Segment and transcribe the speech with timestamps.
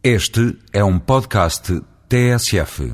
[0.00, 2.92] Este é um podcast TSF.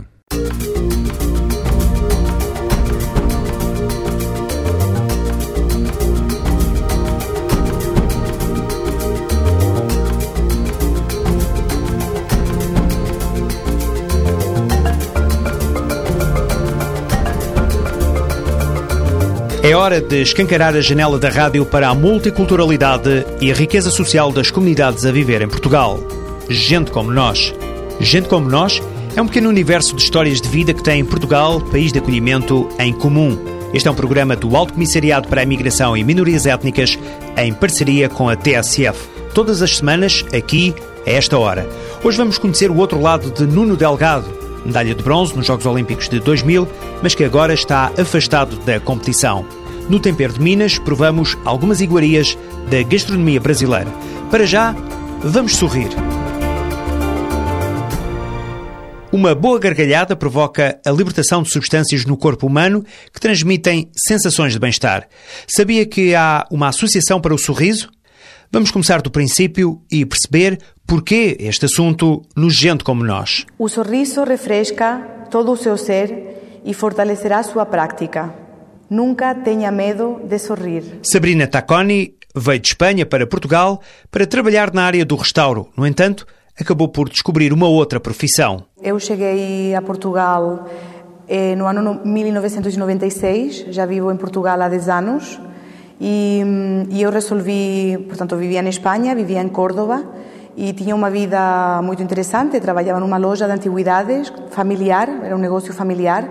[19.62, 24.32] É hora de escancarar a janela da rádio para a multiculturalidade e a riqueza social
[24.32, 26.13] das comunidades a viver em Portugal.
[26.48, 27.54] Gente como nós.
[28.00, 28.82] Gente como nós
[29.16, 32.92] é um pequeno universo de histórias de vida que tem Portugal, país de acolhimento, em
[32.92, 33.38] comum.
[33.72, 36.98] Este é um programa do Alto Comissariado para a Imigração e Minorias Étnicas
[37.36, 39.08] em parceria com a TSF.
[39.32, 40.74] Todas as semanas, aqui,
[41.06, 41.68] a esta hora.
[42.02, 44.26] Hoje vamos conhecer o outro lado de Nuno Delgado,
[44.64, 46.68] medalha de bronze nos Jogos Olímpicos de 2000,
[47.02, 49.46] mas que agora está afastado da competição.
[49.88, 52.38] No Tempero de Minas, provamos algumas iguarias
[52.70, 53.90] da gastronomia brasileira.
[54.30, 54.74] Para já,
[55.22, 55.90] vamos sorrir.
[59.14, 64.58] Uma boa gargalhada provoca a libertação de substâncias no corpo humano que transmitem sensações de
[64.58, 65.06] bem-estar.
[65.46, 67.92] Sabia que há uma associação para o sorriso?
[68.50, 73.46] Vamos começar do princípio e perceber porquê este assunto nos gente como nós.
[73.56, 74.98] O sorriso refresca
[75.30, 78.34] todo o seu ser e fortalecerá sua prática.
[78.90, 80.82] Nunca tenha medo de sorrir.
[81.04, 85.68] Sabrina Tacconi veio de Espanha para Portugal para trabalhar na área do restauro.
[85.76, 86.26] No entanto,
[86.60, 88.64] acabou por descobrir uma outra profissão.
[88.82, 90.66] Eu cheguei a Portugal
[91.28, 95.40] eh, no ano 1996, já vivo em Portugal há 10 anos,
[96.00, 96.42] e,
[96.90, 100.04] e eu resolvi, portanto, vivia em Espanha, vivia em Córdoba,
[100.56, 105.72] e tinha uma vida muito interessante, trabalhava numa loja de antiguidades familiar, era um negócio
[105.72, 106.28] familiar,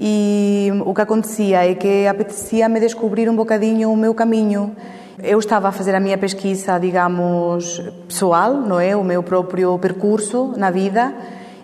[0.00, 4.74] e o que acontecia é que apetecia-me descobrir um bocadinho o meu caminho,
[5.22, 8.96] eu estava a fazer a minha pesquisa, digamos, pessoal, não é?
[8.96, 11.14] O meu próprio percurso na vida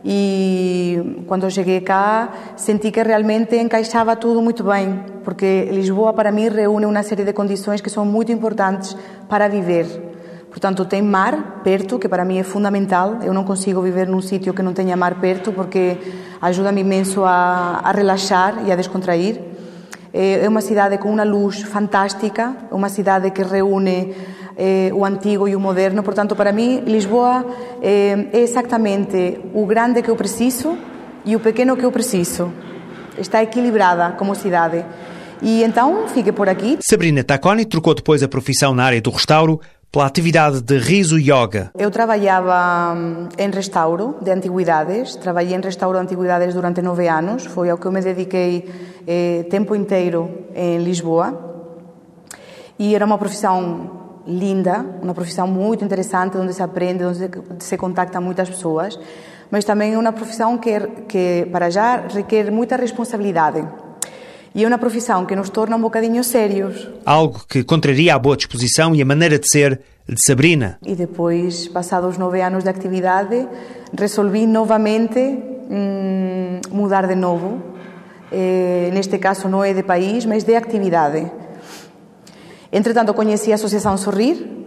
[0.04, 6.48] e quando cheguei cá senti que realmente encaixava tudo muito bem, porque Lisboa para mim
[6.48, 8.96] reúne uma série de condições que são muito importantes
[9.28, 10.10] para viver.
[10.48, 13.18] Portanto, tem mar perto, que para mim é fundamental.
[13.22, 15.96] Eu não consigo viver num sítio que não tenha mar perto, porque
[16.42, 19.49] ajuda-me imenso a, a relaxar e a descontrair.
[20.12, 24.14] É uma cidade com uma luz fantástica, uma cidade que reúne
[24.56, 26.02] eh, o antigo e o moderno.
[26.02, 27.44] Portanto, para mim, Lisboa
[27.80, 30.76] eh, é exatamente o grande que eu preciso
[31.24, 32.52] e o pequeno que eu preciso.
[33.16, 34.84] Está equilibrada como cidade.
[35.40, 36.78] E então, fiquei por aqui.
[36.82, 39.60] Sabrina Tacconi trocou depois a profissão na área do restauro
[39.92, 41.72] pela atividade de riso yoga.
[41.76, 42.96] Eu trabalhava
[43.36, 47.86] em restauro de antiguidades, trabalhei em restauro de antiguidades durante nove anos, foi ao que
[47.86, 48.70] eu me dediquei
[49.06, 51.48] eh, tempo inteiro em Lisboa.
[52.78, 58.20] E era uma profissão linda, uma profissão muito interessante, onde se aprende, onde se contacta
[58.20, 58.98] muitas pessoas,
[59.50, 60.78] mas também é uma profissão que,
[61.08, 63.66] que para já requer muita responsabilidade.
[64.54, 66.88] E é uma profissão que nos torna um bocadinho sérios.
[67.06, 70.78] Algo que contraria a boa disposição e a maneira de ser de Sabrina.
[70.84, 73.46] E depois, passados nove anos de atividade,
[73.96, 77.62] resolvi novamente hum, mudar de novo.
[78.32, 81.30] Eh, neste caso não é de país, mas de atividade.
[82.72, 84.59] Entretanto, conheci a Associação Sorrir,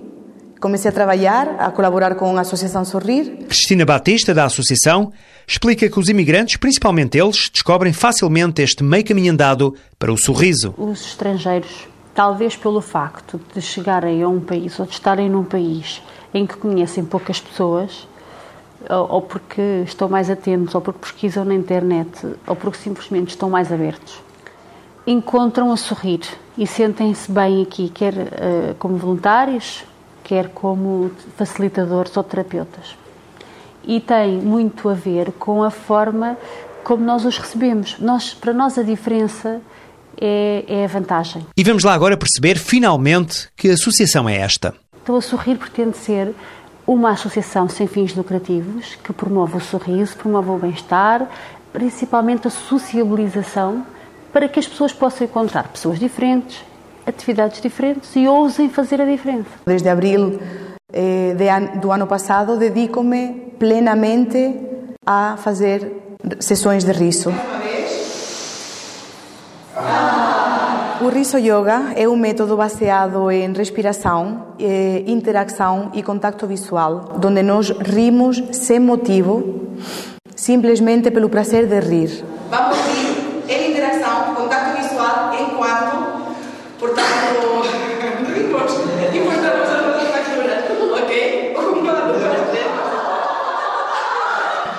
[0.63, 3.47] comecei a trabalhar, a colaborar com a Associação Sorrir.
[3.49, 5.11] Cristina Batista, da Associação,
[5.45, 10.73] explica que os imigrantes, principalmente eles, descobrem facilmente este meio caminho andado para o sorriso.
[10.77, 11.85] Os estrangeiros,
[12.15, 16.01] talvez pelo facto de chegarem a um país ou de estarem num país
[16.33, 18.07] em que conhecem poucas pessoas,
[18.89, 23.69] ou porque estão mais atentos, ou porque pesquisam na internet, ou porque simplesmente estão mais
[23.69, 24.17] abertos,
[25.05, 26.21] encontram a sorrir
[26.57, 29.83] e sentem-se bem aqui, quer uh, como voluntários,
[30.23, 32.95] quer como facilitadores ou terapeutas.
[33.83, 36.37] E tem muito a ver com a forma
[36.83, 37.97] como nós os recebemos.
[37.99, 39.61] Nós, para nós, a diferença
[40.19, 41.45] é, é a vantagem.
[41.57, 44.73] E vamos lá agora perceber, finalmente, que associação é esta.
[44.97, 46.33] Estou a sorrir pretende ser
[46.87, 51.27] uma associação sem fins lucrativos que promove o sorriso, promove o bem-estar,
[51.71, 53.85] principalmente a sociabilização
[54.31, 56.63] para que as pessoas possam encontrar pessoas diferentes,
[57.05, 59.49] atividades diferentes e ousem fazer a diferença.
[59.65, 60.39] Desde abril
[60.91, 64.59] eh, de, do ano passado, dedico-me plenamente
[65.05, 65.91] a fazer
[66.39, 67.33] sessões de riso.
[71.01, 77.43] O riso yoga é um método baseado em respiração, eh, interação e contato visual, onde
[77.43, 79.75] nós rimos sem motivo,
[80.33, 82.23] simplesmente pelo prazer de rir.
[82.49, 86.23] Vamos rir em interação, contato visual, enquanto,
[86.79, 87.47] portanto,
[88.33, 88.71] rimos
[89.13, 90.63] e mostramos a nossa factura,
[91.03, 91.53] ok?
[91.57, 92.73] Uma, duas, três.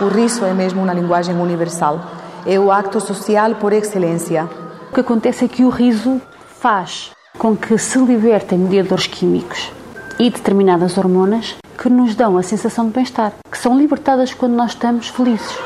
[0.01, 2.01] O riso é mesmo uma linguagem universal.
[2.45, 4.49] É o acto social por excelência.
[4.91, 6.21] O que acontece é que o riso
[6.59, 9.71] faz com que se libertem mediadores químicos
[10.19, 14.71] e determinadas hormonas que nos dão a sensação de bem-estar, que são libertadas quando nós
[14.71, 15.57] estamos felizes.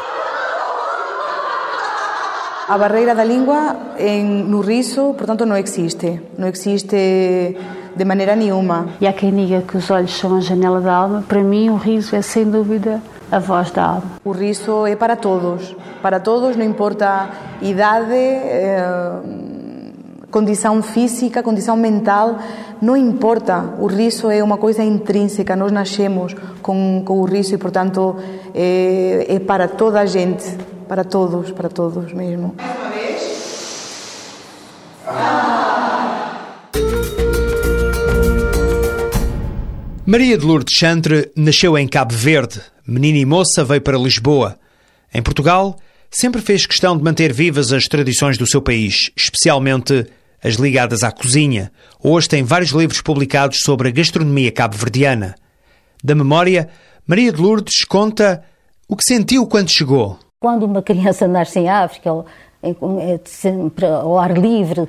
[2.68, 3.76] A barreira da língua
[4.46, 6.20] no riso, portanto, não existe.
[6.36, 7.56] Não existe
[7.96, 8.88] de maneira nenhuma.
[9.00, 11.24] E há quem diga que os olhos são a janela da alma.
[11.26, 14.20] Para mim, o riso é sem dúvida a voz da alma.
[14.24, 15.74] O riso é para todos.
[16.02, 17.30] Para todos, não importa
[17.60, 18.14] idade.
[18.14, 19.48] Eh,
[20.30, 22.38] condição física, condição mental,
[22.80, 23.74] não importa.
[23.78, 28.16] O riso é uma coisa intrínseca, nós nascemos com, com o riso e, portanto,
[28.54, 30.44] é, é para toda a gente,
[30.86, 32.54] para todos, para todos mesmo.
[32.56, 32.98] Mais uma vez.
[40.06, 42.62] Maria de Lourdes Chantre nasceu em Cabo Verde.
[42.90, 44.58] Menina e moça veio para Lisboa.
[45.12, 45.76] Em Portugal,
[46.10, 50.06] sempre fez questão de manter vivas as tradições do seu país, especialmente
[50.42, 51.70] as ligadas à cozinha.
[52.02, 55.34] Hoje tem vários livros publicados sobre a gastronomia cabo-verdiana.
[56.02, 56.70] Da memória,
[57.06, 58.42] Maria de Lourdes conta
[58.88, 60.18] o que sentiu quando chegou.
[60.40, 64.88] Quando uma criança nasce em África, ao ar livre,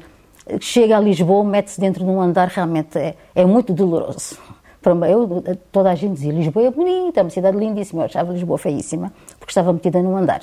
[0.61, 4.37] chega a Lisboa, mete-se dentro de um andar, realmente é, é muito doloroso.
[5.09, 8.03] Eu, toda a gente dizia Lisboa é bonita, é uma cidade lindíssima.
[8.03, 10.41] Eu achava Lisboa feíssima, porque estava metida num andar.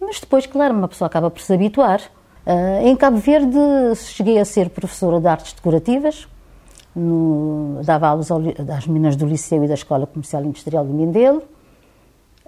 [0.00, 2.00] Mas depois, claro, uma pessoa acaba por se habituar
[2.48, 3.58] Uh, em Cabo Verde
[3.96, 6.26] cheguei a ser professora de artes decorativas,
[6.96, 11.42] no, dava aulas às meninas do Liceu e da Escola Comercial e Industrial de Mindelo,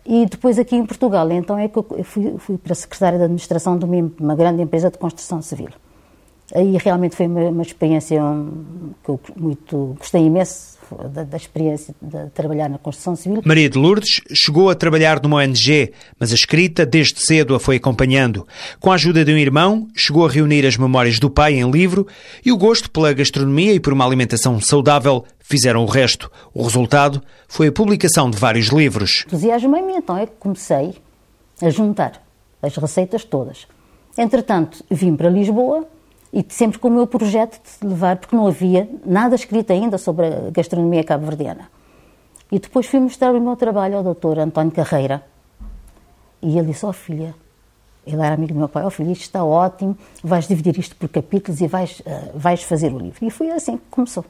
[0.07, 3.77] e depois aqui em Portugal, então é que eu fui, fui para secretária de administração
[3.77, 5.69] de uma, grande empresa de construção civil.
[6.55, 8.19] Aí realmente foi uma, uma experiência
[9.05, 13.43] que eu muito gostei imenso, da, da, experiência de trabalhar na construção civil.
[13.45, 17.77] Maria de Lourdes chegou a trabalhar numa ONG, mas a escrita desde cedo a foi
[17.77, 18.47] acompanhando.
[18.79, 22.07] Com a ajuda de um irmão, chegou a reunir as memórias do pai em livro
[22.45, 26.31] e o gosto pela gastronomia e por uma alimentação saudável fizeram o resto.
[26.55, 29.25] O resultado foi a publicação de vários livros.
[29.27, 30.95] Entusiasmei-me, então é que comecei
[31.61, 32.23] a juntar
[32.63, 33.67] as receitas todas.
[34.17, 35.87] Entretanto, vim para Lisboa
[36.33, 40.27] e sempre com o meu projeto de levar, porque não havia nada escrito ainda sobre
[40.27, 41.69] a gastronomia cabo-verdiana.
[42.53, 45.25] E depois fui mostrar o meu trabalho ao doutor António Carreira.
[46.43, 47.35] E ele disse, ó oh, filha,
[48.07, 50.97] ele era amigo do meu pai, ó oh, filha, isto está ótimo, vais dividir isto
[50.97, 53.25] por capítulos e vais, uh, vais fazer o livro.
[53.25, 54.25] E foi assim que começou.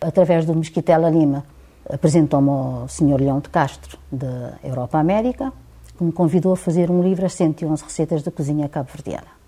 [0.00, 1.44] Através do Mesquitela Lima,
[1.88, 3.20] apresentou-me ao Sr.
[3.20, 5.52] Leão de Castro, da Europa América,
[5.96, 9.41] que me convidou a fazer um livro, As 111 Receitas da Cozinha Cabo-Verdiana.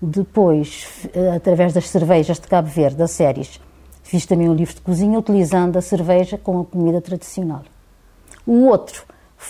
[0.00, 3.60] Depois, eh, através das cervejas de Cabo Verde, das séries,
[4.02, 7.62] fiz também um livro de cozinha utilizando a cerveja com a comida tradicional.
[8.46, 9.04] O outro,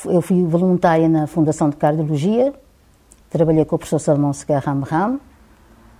[0.06, 2.54] eu fui voluntária na Fundação de Cardiologia,
[3.28, 5.20] trabalhei com o professor Salomão Segarra Amram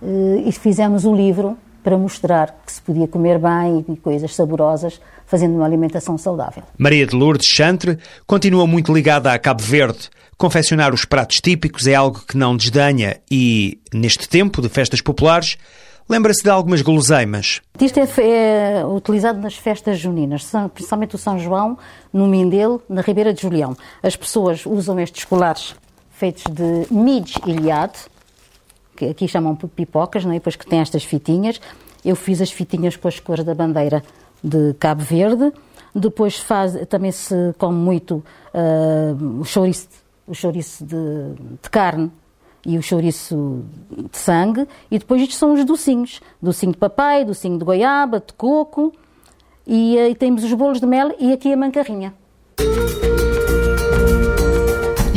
[0.01, 4.99] eh, e fizemos um livro para mostrar que se podia comer bem e coisas saborosas,
[5.25, 6.63] fazendo uma alimentação saudável.
[6.77, 10.09] Maria de Lourdes Chantre continua muito ligada a Cabo Verde.
[10.37, 15.57] Confeccionar os pratos típicos é algo que não desdenha e, neste tempo de festas populares,
[16.09, 17.61] lembra-se de algumas guloseimas.
[17.79, 18.07] Isto é,
[18.79, 21.77] é, utilizado nas festas juninas, principalmente o São João,
[22.11, 23.75] no Mindelo, na Ribeira de Julião.
[24.01, 25.75] As pessoas usam estes colares
[26.09, 27.97] feitos de midge ilhado,
[28.99, 30.35] que aqui chamam pipocas, não é?
[30.35, 31.61] depois que tem estas fitinhas.
[32.03, 34.03] Eu fiz as fitinhas com as cores da bandeira
[34.43, 35.53] de Cabo Verde.
[35.95, 39.87] Depois faz, também se come muito uh, o chouriço
[40.27, 42.11] o chouriço de, de carne
[42.63, 47.57] e o chouriço de sangue, e depois isto são os docinhos, docinho de papai, docinho
[47.57, 48.93] de goiaba, de coco,
[49.65, 52.13] e, eh, e temos os bolos de mel e aqui a mancarrinha.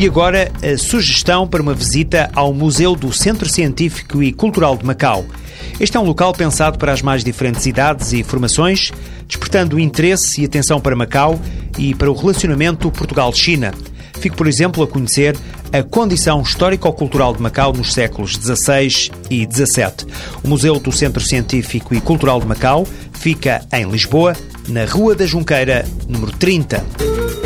[0.02, 4.84] E agora a sugestão para uma visita ao Museu do Centro Científico e Cultural de
[4.84, 5.24] Macau.
[5.78, 8.90] Este é um local pensado para as mais diferentes idades e formações,
[9.28, 11.38] despertando interesse e atenção para Macau
[11.78, 13.72] e para o relacionamento Portugal-China.
[14.14, 15.38] Fico, por exemplo, a conhecer
[15.72, 20.12] a condição histórico-cultural de Macau nos séculos XVI e XVII.
[20.42, 24.34] O Museu do Centro Científico e Cultural de Macau fica em Lisboa,
[24.66, 27.41] na Rua da Junqueira, número 30.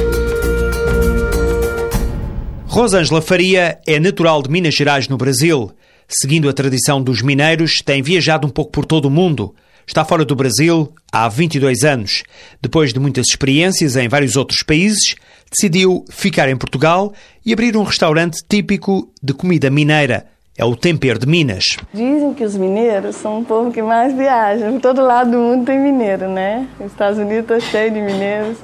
[2.77, 5.73] Rosângela Faria é natural de Minas Gerais, no Brasil.
[6.07, 9.55] Seguindo a tradição dos mineiros, tem viajado um pouco por todo o mundo.
[9.87, 12.23] Está fora do Brasil há 22 anos.
[12.61, 15.17] Depois de muitas experiências em vários outros países,
[15.51, 17.15] decidiu ficar em Portugal
[17.47, 20.27] e abrir um restaurante típico de comida mineira.
[20.55, 21.79] É o Tempero de Minas.
[21.95, 24.71] Dizem que os mineiros são um povo que mais viaja.
[24.71, 26.69] Por todo lado do mundo tem mineiro, né?
[26.79, 28.59] Os Estados Unidos está cheio de mineiros.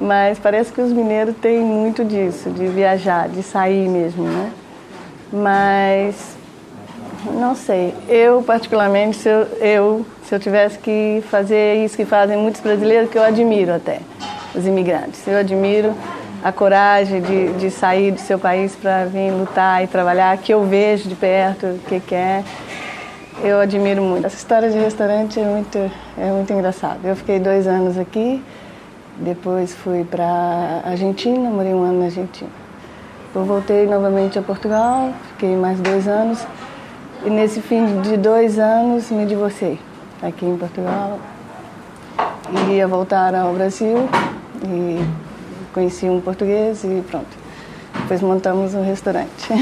[0.00, 4.52] Mas parece que os mineiros têm muito disso, de viajar, de sair mesmo, né?
[5.32, 6.36] Mas
[7.32, 7.94] não sei.
[8.08, 13.10] Eu, particularmente, se eu, eu, se eu tivesse que fazer isso que fazem muitos brasileiros,
[13.10, 14.00] que eu admiro até,
[14.54, 15.26] os imigrantes.
[15.26, 15.94] Eu admiro
[16.42, 20.64] a coragem de, de sair do seu país para vir lutar e trabalhar, que eu
[20.64, 22.44] vejo de perto o que, que é.
[23.42, 24.26] Eu admiro muito.
[24.26, 25.76] Essa história de restaurante é muito,
[26.16, 27.00] é muito engraçada.
[27.04, 28.42] Eu fiquei dois anos aqui,
[29.18, 32.50] depois fui para Argentina, morei um ano na Argentina.
[33.34, 36.46] Eu voltei novamente a Portugal, fiquei mais dois anos.
[37.24, 39.78] E nesse fim de dois anos me divorciei
[40.22, 41.18] aqui em Portugal.
[42.62, 44.08] Iria voltar ao Brasil
[44.64, 45.04] e
[45.72, 47.46] conheci um português e pronto.
[48.00, 49.52] Depois montamos um restaurante.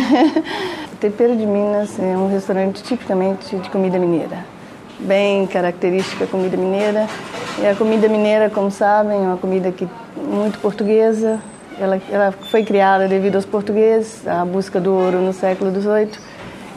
[0.92, 4.44] o Tempero de Minas é um restaurante tipicamente de comida mineira.
[4.98, 7.08] Bem característica comida mineira.
[7.58, 11.38] E a comida mineira, como sabem, é uma comida que muito portuguesa.
[11.78, 16.10] Ela, ela foi criada devido aos portugueses, à busca do ouro no século XVIII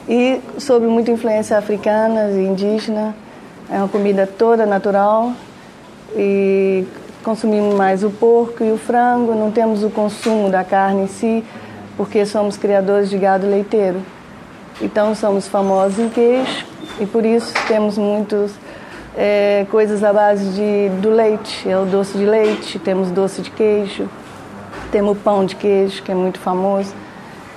[0.08, 3.16] e sob muita influência africana e indígena.
[3.70, 5.34] É uma comida toda natural
[6.16, 6.86] e
[7.24, 11.44] consumimos mais o porco e o frango, não temos o consumo da carne em si,
[11.98, 14.02] porque somos criadores de gado leiteiro.
[14.82, 16.66] Então somos famosos em queijo
[17.00, 18.52] e por isso temos muitas
[19.18, 23.50] é, coisas à base de, do leite, é o doce de leite, temos doce de
[23.50, 24.08] queijo,
[24.92, 26.94] temos pão de queijo, que é muito famoso.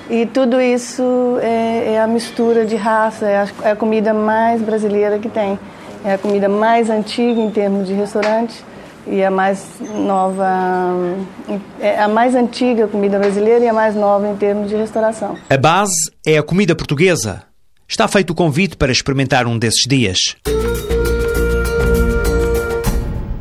[0.08, 4.62] E tudo isso é, é a mistura de raça, é a, é a, comida mais
[4.62, 5.58] brasileira que tem.
[6.02, 8.64] É a comida mais antiga em termos de restaurante
[9.06, 10.46] e a mais nova,
[11.78, 15.36] é a mais antiga comida brasileira e a mais nova em termos de restauração.
[15.48, 17.42] A base é a comida portuguesa.
[17.86, 20.36] Está feito o convite para experimentar um desses dias.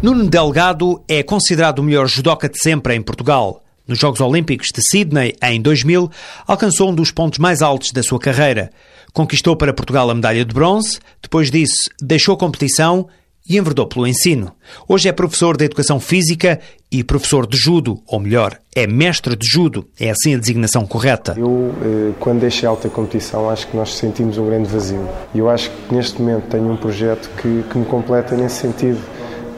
[0.01, 3.61] Nuno Delgado é considerado o melhor judoca de sempre em Portugal.
[3.85, 6.09] Nos Jogos Olímpicos de Sydney, em 2000,
[6.47, 8.69] alcançou um dos pontos mais altos da sua carreira.
[9.11, 13.09] Conquistou para Portugal a medalha de bronze, depois disso deixou a competição
[13.45, 14.53] e enverdou pelo ensino.
[14.87, 19.45] Hoje é professor de Educação Física e professor de Judo, ou melhor, é mestre de
[19.45, 19.85] Judo.
[19.99, 21.35] É assim a designação correta.
[21.37, 25.05] Eu, eh, quando deixei a alta competição, acho que nós sentimos um grande vazio.
[25.35, 29.01] E eu acho que neste momento tenho um projeto que, que me completa nesse sentido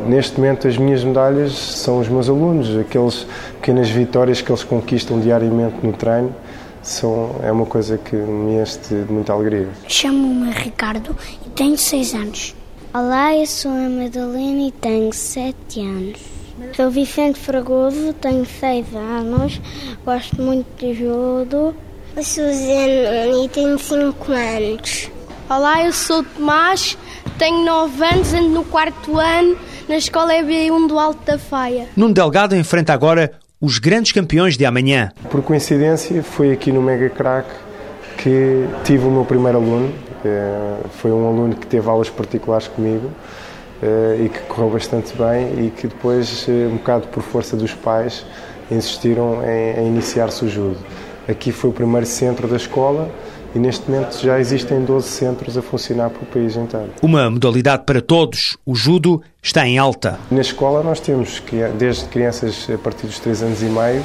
[0.08, 3.26] Neste momento, as minhas medalhas são os meus alunos, aquelas
[3.60, 6.36] pequenas vitórias que eles conquistam diariamente no treino.
[6.82, 9.70] São, é uma coisa que me enche de muita alegria.
[9.88, 11.16] Chamo-me Ricardo
[11.46, 12.56] e tenho 6 anos.
[12.94, 16.20] Olá, eu sou a Madalena e tenho 7 anos.
[16.76, 19.62] Sou Vicente Fragoso, tenho 6 anos,
[20.04, 21.76] gosto muito de judo.
[22.16, 25.12] Eu sou Zenoni e tenho 5 anos.
[25.50, 26.98] Olá, eu sou Tomás,
[27.38, 29.56] tenho 9 anos, ando no quarto ano
[29.92, 31.90] na escola EB1 do Alto da Faia.
[31.98, 35.12] Nuno Delgado enfrenta agora os grandes campeões de amanhã.
[35.30, 37.50] Por coincidência, foi aqui no Mega Crack
[38.18, 39.94] que tive o meu primeiro aluno.
[40.24, 43.12] Eh, foi um aluno que teve aulas particulares comigo
[43.84, 47.74] eh, e que correu bastante bem e que depois, eh, um bocado por força dos
[47.74, 48.26] pais,
[48.72, 50.78] insistiram em, iniciar-se o judo.
[51.28, 53.12] Aqui foi o primeiro centro da escola
[53.54, 56.92] e neste momento já existem 12 centros a funcionar pelo país inteiro.
[57.02, 60.20] Uma modalidade para todos, o judo está em alta.
[60.30, 61.42] Na escola nós temos
[61.78, 64.04] desde crianças a partir dos 3 anos e meio,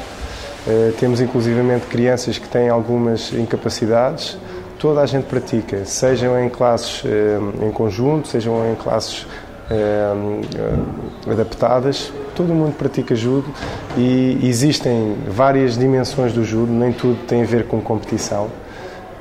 [0.67, 4.37] eh, temos inclusivamente crianças que têm algumas incapacidades,
[4.79, 9.27] toda a gente pratica, sejam em classes eh, em conjunto, sejam em classes
[9.71, 10.13] eh,
[11.31, 13.47] adaptadas, todo mundo pratica judo
[13.97, 18.51] e existem várias dimensões do judo, nem tudo tem a ver com competição.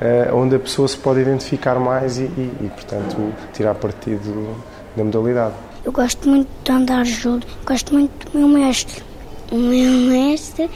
[0.00, 4.54] Eh, onde a pessoa se pode identificar mais e, e, e, portanto, tirar partido
[4.94, 5.54] da modalidade.
[5.84, 9.02] Eu gosto muito de andar judo, gosto muito do meu mestre.
[9.50, 10.68] O meu mestre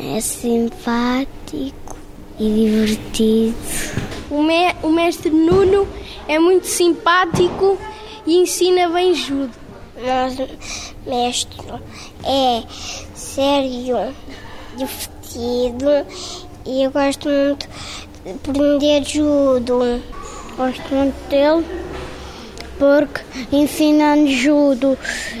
[0.00, 1.96] é simpático
[2.40, 3.54] e divertido.
[4.30, 5.86] O, me, o mestre Nuno
[6.26, 7.78] é muito simpático
[8.26, 9.52] e ensina bem judo.
[10.04, 10.48] Nosso
[11.06, 11.60] mestre
[12.24, 12.62] é
[13.14, 14.12] sério,
[14.76, 15.86] divertido
[16.66, 17.68] e eu gosto muito
[18.30, 20.02] aprender judo.
[20.56, 21.64] Gosto muito dele
[22.78, 23.20] porque
[23.52, 24.98] ensina-nos judo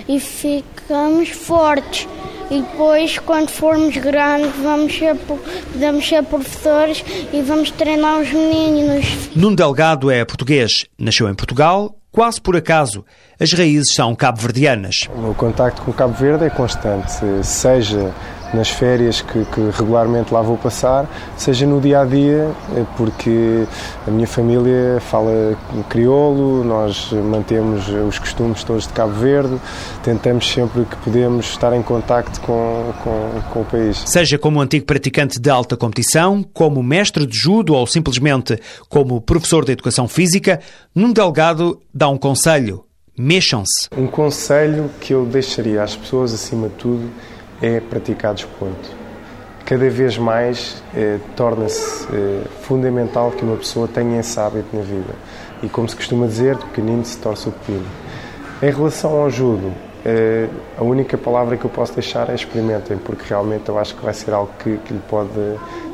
[0.08, 2.08] e ficamos fortes.
[2.48, 9.04] E depois, quando formos grandes, vamos ser, podemos ser professores e vamos treinar os meninos.
[9.34, 10.86] Nuno Delgado é português.
[10.96, 13.04] Nasceu em Portugal, quase por acaso.
[13.40, 15.08] As raízes são cabo-verdianas.
[15.12, 17.12] O meu contacto com Cabo Verde é constante,
[17.42, 18.14] seja
[18.54, 23.64] nas férias que, que, regularmente lá vou passar, seja no dia a dia, eh, porque
[24.06, 25.56] a minha família fala
[25.88, 29.58] crioulo, nós mantemos os costumes todos de Cabo Verde,
[30.02, 34.02] tentamos sempre que podemos estar em contacto com, com, com o país.
[34.06, 39.64] Seja como antigo praticante de alta competição, como mestre de judo ou simplesmente como professor
[39.64, 40.60] de educação física,
[40.94, 42.84] Nuno Delgado dá um conselho.
[43.18, 43.88] Mexam-se.
[43.96, 47.10] Um conselho que eu deixaria às pessoas, acima de tudo,
[47.60, 48.90] é praticar desporto.
[49.64, 55.14] Cada vez mais eh, torna-se eh, fundamental que uma pessoa tenha esse hábito na vida.
[55.62, 57.86] E como se costuma dizer, de pequenino se torce o pepino.
[58.62, 59.72] Em relação ao judo,
[60.04, 60.48] eh,
[60.78, 64.14] a única palavra que eu posso deixar é experimentem, porque realmente eu acho que vai
[64.14, 65.32] ser algo que, que lhe pode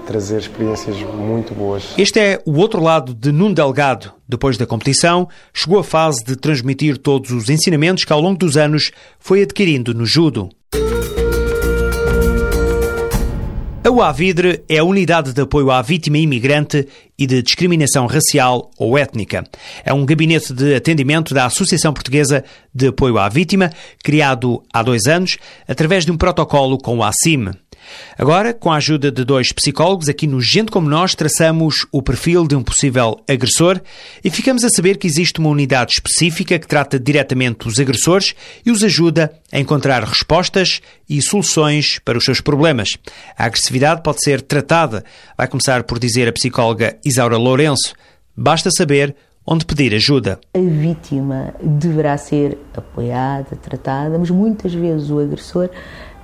[0.07, 1.95] trazer experiências muito boas.
[1.97, 4.12] Este é o outro lado de Nuno Delgado.
[4.28, 8.59] Depois da competição, chegou a fase de transmitir todos os ensinamentos que ao longo dos
[8.59, 10.50] anos foi adquirindo no judo.
[13.85, 16.87] A UAVIDRE é a Unidade de Apoio à Vítima Imigrante
[17.19, 19.45] e de Discriminação Racial ou Étnica.
[19.85, 23.71] É um gabinete de atendimento da Associação Portuguesa de Apoio à Vítima,
[24.02, 27.50] criado há dois anos, através de um protocolo com o ACIM.
[28.17, 32.47] Agora, com a ajuda de dois psicólogos, aqui no Gente Como Nós, traçamos o perfil
[32.47, 33.81] de um possível agressor
[34.23, 38.71] e ficamos a saber que existe uma unidade específica que trata diretamente os agressores e
[38.71, 42.91] os ajuda a encontrar respostas e soluções para os seus problemas.
[43.37, 45.05] A agressividade pode ser tratada,
[45.37, 47.95] vai começar por dizer a psicóloga Isaura Lourenço.
[48.37, 49.14] Basta saber
[49.47, 50.41] onde pedir ajuda.
[50.55, 55.69] A vítima deverá ser apoiada, tratada, mas muitas vezes o agressor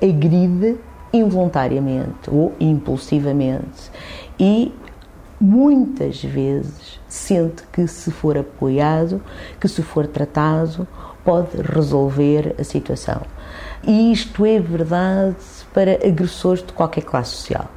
[0.03, 0.77] agride
[1.13, 3.91] involuntariamente ou impulsivamente
[4.39, 4.73] e
[5.41, 9.23] muitas vezes sente que se for apoiado,
[9.61, 10.87] que se for tratado,
[11.25, 13.23] pode resolver a situação.
[13.87, 15.37] E isto é verdade
[15.73, 17.71] para agressores de qualquer classe social.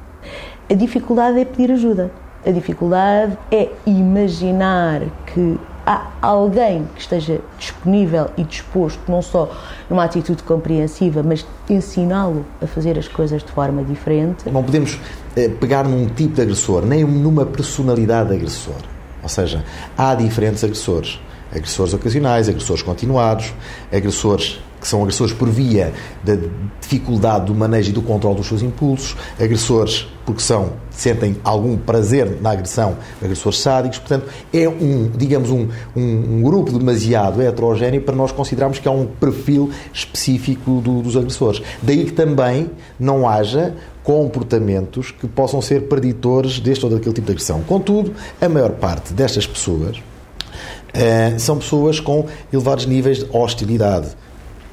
[0.68, 2.10] A dificuldade é pedir ajuda.
[2.44, 9.50] A dificuldade é imaginar que há alguém que esteja disponível e disposto, não só
[9.88, 14.50] numa atitude compreensiva, mas ensiná-lo a fazer as coisas de forma diferente.
[14.50, 14.98] Não podemos
[15.36, 18.80] eh, pegar num tipo de agressor, nem numa personalidade de agressor.
[19.22, 19.64] Ou seja,
[19.96, 21.20] há diferentes agressores.
[21.54, 23.52] Agressores ocasionais, agressores continuados,
[23.92, 25.92] agressores que são agressores por via
[26.24, 26.36] da
[26.80, 32.38] dificuldade do manejo e do controle dos seus impulsos, agressores porque são sentem algum prazer
[32.40, 38.14] na agressão, agressores sádicos, portanto é um, digamos, um, um, um grupo demasiado heterogéneo para
[38.14, 41.62] nós considerarmos que há um perfil específico do, dos agressores.
[41.80, 47.32] Daí que também não haja comportamentos que possam ser preditores deste ou daquele tipo de
[47.32, 47.62] agressão.
[47.62, 54.08] Contudo, a maior parte destas pessoas uh, são pessoas com elevados níveis de hostilidade,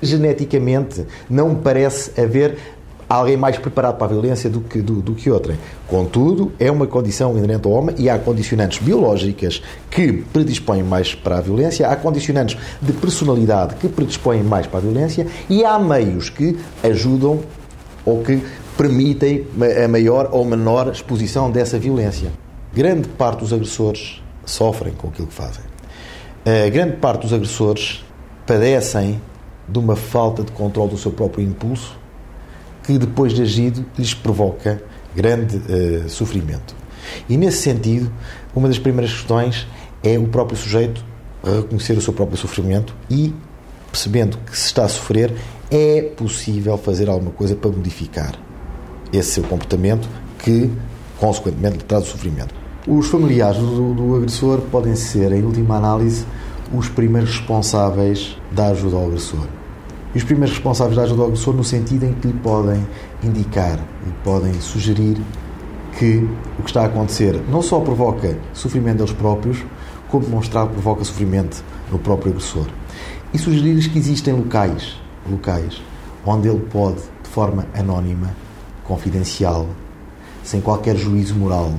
[0.02, 2.58] geneticamente não parece haver
[3.10, 5.58] alguém mais preparado para a violência do que, do, do que outrem.
[5.88, 11.40] Contudo, é uma condição inerente ao homem e há condicionantes biológicas que predispõem mais para
[11.40, 16.30] a violência, há condicionantes de personalidade que predispõem mais para a violência e há meios
[16.30, 17.40] que ajudam
[18.06, 18.44] ou que
[18.78, 19.48] permitem
[19.84, 22.32] a maior ou menor exposição dessa violência.
[22.74, 25.64] Grande parte dos agressores sofrem com aquilo que fazem.
[26.46, 28.06] A grande parte dos agressores
[28.46, 29.20] padecem
[29.71, 31.97] de uma falta de controle do seu próprio impulso
[32.84, 34.82] que depois de agido lhes provoca
[35.15, 36.75] grande uh, sofrimento.
[37.27, 38.12] E nesse sentido,
[38.55, 39.67] uma das primeiras questões
[40.03, 41.03] é o próprio sujeito
[41.43, 43.34] reconhecer o seu próprio sofrimento e,
[43.91, 45.34] percebendo que se está a sofrer,
[45.71, 48.34] é possível fazer alguma coisa para modificar
[49.13, 50.08] esse seu comportamento
[50.39, 50.71] que,
[51.19, 52.53] consequentemente, lhe traz o sofrimento.
[52.88, 56.25] Os familiares do, do agressor podem ser, em última análise,
[56.73, 59.59] os primeiros responsáveis da ajuda ao agressor.
[60.13, 62.86] E os primeiros responsáveis da ajuda ao agressor no sentido em que lhe podem
[63.24, 65.17] indicar, lhe podem sugerir
[65.98, 69.63] que o que está a acontecer não só provoca sofrimento deles próprios,
[70.08, 72.65] como demonstrar que provoca sofrimento no próprio agressor.
[73.34, 75.82] E sugerir-lhes que existem locais, locais
[76.26, 78.36] onde ele pode, de forma anónima,
[78.84, 79.67] confidencial,
[80.43, 81.74] sem qualquer juízo moral,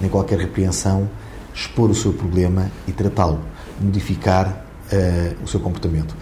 [0.00, 1.08] nem qualquer repreensão,
[1.54, 3.40] expor o seu problema e tratá-lo,
[3.80, 6.14] modificar uh, o seu comportamento.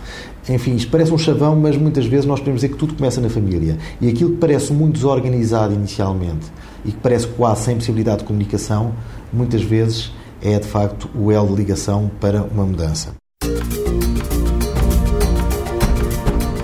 [0.49, 3.29] Enfim, isto parece um chavão, mas muitas vezes nós podemos dizer que tudo começa na
[3.29, 3.77] família.
[4.01, 6.47] E aquilo que parece muito desorganizado inicialmente
[6.85, 8.95] e que parece quase sem possibilidade de comunicação,
[9.33, 13.15] muitas vezes é de facto o elo de ligação para uma mudança.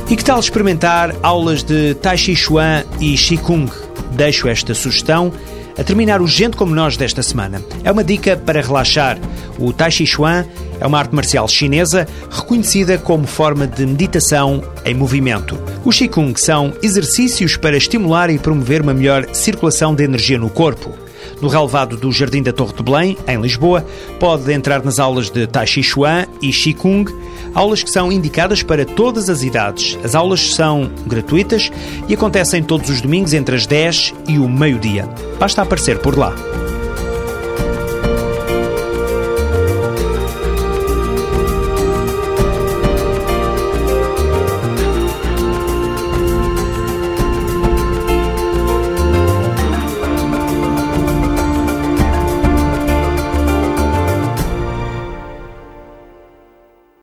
[0.09, 3.73] E que tal experimentar aulas de Tai Chi Chuan e Qigong?
[4.15, 5.33] Deixo esta sugestão
[5.77, 7.63] a terminar o Gente Como Nós desta semana.
[7.85, 9.19] É uma dica para relaxar.
[9.59, 10.47] O Tai Chi Chuan
[10.81, 15.59] é uma arte marcial chinesa reconhecida como forma de meditação em movimento.
[15.85, 21.02] O Qigong são exercícios para estimular e promover uma melhor circulação de energia no corpo.
[21.43, 23.85] No relevado do Jardim da Torre de Belém, em Lisboa,
[24.21, 27.13] pode entrar nas aulas de Tai Chi Chuan e Qigong,
[27.53, 29.99] aulas que são indicadas para todas as idades.
[30.05, 31.73] As aulas são gratuitas
[32.09, 35.09] e acontecem todos os domingos entre as 10 e o meio-dia.
[35.41, 36.33] Basta aparecer por lá.